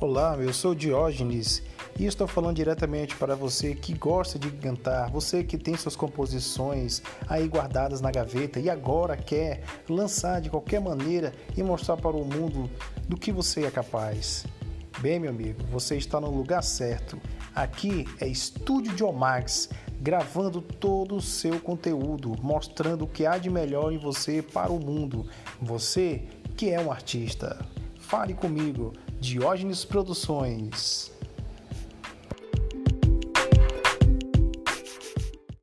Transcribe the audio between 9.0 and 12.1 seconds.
quer lançar de qualquer maneira e mostrar